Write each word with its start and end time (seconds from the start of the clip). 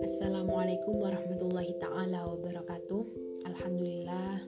Assalamualaikum 0.00 0.96
warahmatullahi 0.96 1.76
taala 1.76 2.24
wabarakatuh. 2.32 3.04
Alhamdulillah 3.44 4.40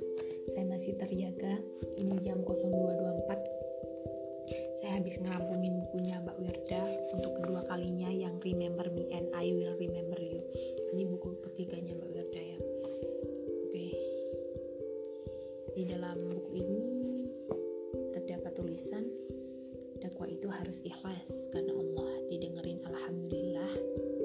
saya 0.48 0.64
masih 0.64 0.96
terjaga. 0.96 1.60
Ini 2.00 2.24
jam 2.24 2.40
02.24. 2.40 4.80
Saya 4.80 4.96
habis 4.96 5.20
ngerampungin 5.20 5.76
bukunya 5.84 6.16
Mbak 6.24 6.40
Wirda 6.40 6.88
untuk 7.12 7.36
kedua 7.36 7.60
kalinya 7.68 8.08
yang 8.16 8.40
Remember 8.40 8.88
Me 8.88 9.04
and 9.12 9.28
I 9.36 9.52
Will 9.52 9.76
Remember 9.76 10.16
You. 10.16 10.40
Ini 10.96 11.04
buku 11.04 11.36
ketiganya 11.52 11.92
Mbak 12.00 12.10
Wirda 12.16 12.40
ya. 12.40 12.56
Oke. 13.68 13.92
Di 15.76 15.84
dalam 15.84 16.37
dakwah 20.18 20.34
itu 20.34 20.50
harus 20.50 20.82
ikhlas 20.82 21.30
karena 21.54 21.70
Allah. 21.78 22.10
Didengerin 22.26 22.82
alhamdulillah. 22.90 23.70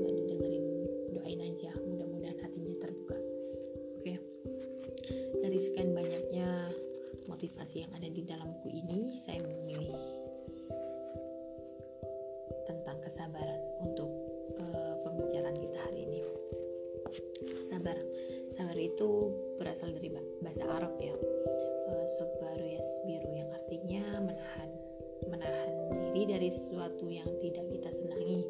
Nggak 0.02 0.14
didengerin 0.18 0.66
doain 1.14 1.38
aja. 1.38 1.70
Mudah-mudahan 1.86 2.34
hatinya 2.42 2.74
terbuka. 2.82 3.14
Oke. 4.02 4.18
Dari 5.38 5.58
sekian 5.62 5.94
banyaknya 5.94 6.74
motivasi 7.30 7.86
yang 7.86 7.94
ada 7.94 8.10
di 8.10 8.26
dalam 8.26 8.58
buku 8.58 8.74
ini 8.74 9.22
saya 9.22 9.46
memilih 9.46 9.94
tentang 12.66 12.98
kesabaran 12.98 13.62
untuk 13.86 14.10
uh, 14.66 14.98
pembicaraan 15.06 15.62
kita 15.62 15.78
hari 15.78 16.10
ini. 16.10 16.26
Sabar. 17.70 18.02
Sabar 18.58 18.78
itu 18.82 19.30
berasal 19.62 19.94
dari 19.94 20.10
bahasa 20.42 20.66
Arab 20.74 20.98
ya. 20.98 21.14
Uh, 21.86 22.06
sobaru 22.18 22.66
yasbiru 22.66 23.23
dari 26.26 26.50
sesuatu 26.50 27.08
yang 27.12 27.28
tidak 27.40 27.68
kita 27.70 27.90
senangi, 27.92 28.44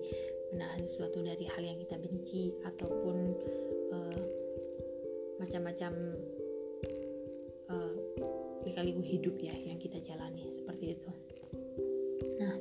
menahan 0.54 0.86
sesuatu 0.86 1.20
dari 1.26 1.46
hal 1.50 1.64
yang 1.66 1.78
kita 1.82 1.98
benci 1.98 2.54
ataupun 2.62 3.18
uh, 3.90 4.24
macam-macam 5.42 5.92
uh, 7.74 7.94
lika-liku 8.64 9.02
hidup 9.02 9.36
ya 9.42 9.56
yang 9.66 9.82
kita 9.82 9.98
jalani 10.06 10.46
seperti 10.54 10.94
itu. 10.96 11.10
Nah, 12.40 12.56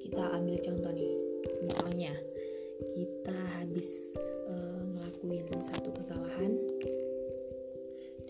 kita 0.00 0.22
ambil 0.38 0.56
contoh 0.62 0.92
nih, 0.94 1.14
misalnya 1.66 2.14
kita 2.94 3.36
habis 3.60 3.90
uh, 4.48 4.80
ngelakuin 4.96 5.46
satu 5.60 5.90
kesalahan 5.92 6.29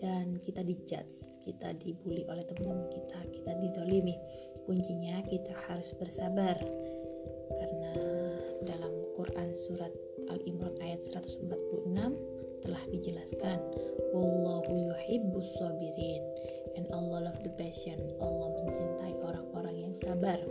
dan 0.01 0.41
kita 0.41 0.65
dijudge, 0.65 1.39
kita 1.45 1.77
dibully 1.77 2.25
oleh 2.25 2.41
teman-teman 2.49 2.89
kita, 2.89 3.19
kita 3.29 3.51
didolimi. 3.61 4.17
Kuncinya 4.65 5.21
kita 5.29 5.53
harus 5.69 5.93
bersabar 6.01 6.57
karena 7.53 7.93
dalam 8.65 8.93
Quran 9.13 9.53
surat 9.53 9.93
Al-Imran 10.33 10.73
ayat 10.81 11.05
146 11.05 11.45
telah 12.61 12.83
dijelaskan 12.93 13.57
Wallahu 14.13 14.73
yuhibbus 14.73 15.49
sabirin 15.57 16.23
and 16.77 16.89
Allah 16.89 17.29
love 17.29 17.41
the 17.45 17.53
patient. 17.57 18.01
Allah 18.17 18.49
mencintai 18.57 19.13
orang-orang 19.21 19.89
yang 19.89 19.93
sabar. 19.93 20.41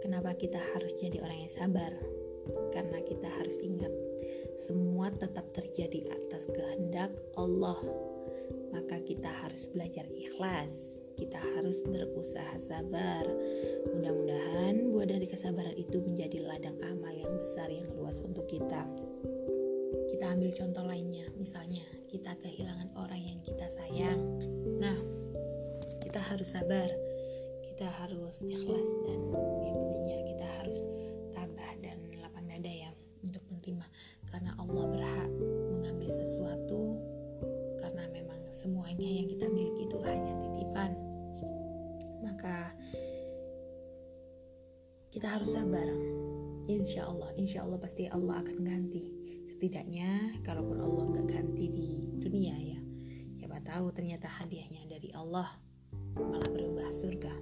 Kenapa 0.00 0.32
kita 0.32 0.60
harus 0.72 0.96
jadi 0.96 1.20
orang 1.20 1.44
yang 1.44 1.52
sabar? 1.52 1.92
Karena 2.72 3.04
kita 3.04 3.28
harus 3.28 3.60
ingat 3.60 3.92
semua 4.60 5.08
tetap 5.12 5.48
terjadi 5.56 6.08
atas 6.12 6.48
kehendak 6.52 7.12
Allah 7.36 7.80
maka 8.70 9.02
kita 9.02 9.28
harus 9.28 9.70
belajar 9.70 10.06
ikhlas. 10.10 10.98
Kita 11.18 11.36
harus 11.36 11.84
berusaha 11.84 12.56
sabar. 12.56 13.28
Mudah-mudahan 13.92 14.88
buah 14.88 15.04
dari 15.04 15.28
kesabaran 15.28 15.76
itu 15.76 16.00
menjadi 16.00 16.40
ladang 16.48 16.80
amal 16.80 17.12
yang 17.12 17.28
besar 17.36 17.68
yang 17.68 17.86
luas 17.92 18.24
untuk 18.24 18.48
kita. 18.48 18.88
Kita 20.10 20.24
ambil 20.32 20.50
contoh 20.56 20.84
lainnya, 20.88 21.28
misalnya 21.36 21.84
kita 22.08 22.32
kehilangan 22.40 22.88
orang 22.96 23.20
yang 23.20 23.38
kita 23.44 23.68
sayang. 23.68 24.20
Nah, 24.80 24.96
kita 26.00 26.20
harus 26.24 26.56
sabar. 26.56 26.88
Kita 27.62 27.86
harus 27.86 28.44
ikhlas 28.44 28.88
dan 29.08 29.20
yang 29.64 29.76
pentingnya 29.76 30.18
kita 30.36 30.46
harus 30.60 30.78
kita 45.10 45.26
harus 45.26 45.58
sabar. 45.58 45.86
Insya 46.70 47.10
Allah 47.10 47.34
insya 47.34 47.66
Allah 47.66 47.82
pasti 47.82 48.06
Allah 48.06 48.38
akan 48.42 48.62
ganti. 48.62 49.10
Setidaknya 49.46 50.38
kalaupun 50.46 50.78
Allah 50.78 51.04
nggak 51.10 51.26
ganti 51.26 51.66
di 51.66 51.88
dunia 52.22 52.54
ya 52.56 52.78
siapa 53.36 53.66
tahu 53.66 53.90
ternyata 53.90 54.30
hadiahnya 54.30 54.86
dari 54.86 55.10
Allah 55.10 55.50
malah 56.14 56.46
berubah 56.46 56.94
surga. 56.94 57.34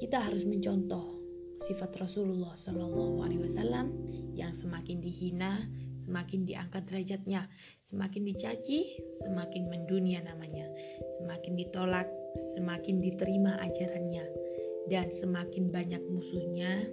Kita 0.00 0.24
harus 0.24 0.48
mencontoh 0.48 1.20
sifat 1.68 1.92
Rasulullah 2.00 2.56
Shallallahu 2.56 3.20
Alaihi 3.20 3.44
Wasallam 3.44 3.92
yang 4.32 4.56
semakin 4.56 5.04
dihina 5.04 5.68
semakin 6.08 6.48
diangkat 6.48 6.88
derajatnya, 6.88 7.44
semakin 7.84 8.24
dicaci, 8.32 8.96
semakin 9.20 9.68
mendunia 9.68 10.24
namanya, 10.24 10.64
semakin 11.20 11.52
ditolak, 11.52 12.08
semakin 12.56 13.04
diterima 13.04 13.60
ajarannya, 13.60 14.24
dan 14.88 15.12
semakin 15.12 15.68
banyak 15.68 16.00
musuhnya, 16.08 16.88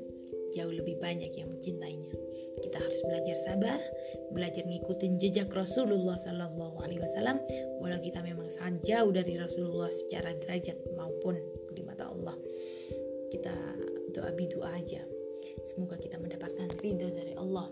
jauh 0.56 0.72
lebih 0.72 1.00
banyak 1.00 1.32
yang 1.36 1.52
mencintainya. 1.52 2.12
Kita 2.64 2.80
harus 2.80 3.02
belajar 3.04 3.38
sabar, 3.44 3.80
belajar 4.32 4.64
ngikutin 4.64 5.20
jejak 5.20 5.52
Rasulullah 5.52 6.16
Sallallahu 6.16 6.80
Alaihi 6.80 7.04
Wasallam, 7.04 7.40
walau 7.84 8.00
kita 8.00 8.24
memang 8.24 8.48
sangat 8.48 8.84
jauh 8.88 9.12
dari 9.12 9.36
Rasulullah 9.36 9.92
secara 9.92 10.32
derajat 10.40 10.80
maupun 10.96 11.36
di 11.76 11.84
mata 11.84 12.08
Allah. 12.08 12.36
Kita 13.32 13.56
doa 14.16 14.32
bidoa 14.32 14.72
aja. 14.72 15.04
Semoga 15.66 16.00
kita 16.00 16.22
mendapatkan 16.22 16.72
ridho 16.80 17.10
dari 17.12 17.34
Allah 17.36 17.68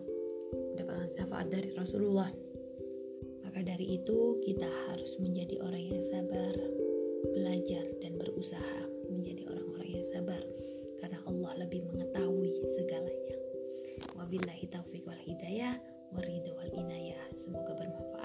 mendapatkan 0.73 1.09
syafaat 1.13 1.47
dari 1.49 1.69
Rasulullah. 1.77 2.29
Maka 3.45 3.59
dari 3.61 4.01
itu 4.01 4.41
kita 4.41 4.65
harus 4.89 5.17
menjadi 5.21 5.61
orang 5.61 5.83
yang 5.83 5.92
Wabillahi 14.33 14.65
taufiq 14.65 15.05
wal 15.05 15.21
hidayah 15.21 15.77
waridho 16.09 16.57
wal 16.57 16.73
inayah. 16.73 17.21
Semoga 17.37 17.77
bermanfaat. 17.77 18.22